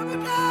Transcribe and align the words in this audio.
Lord, 0.00 0.49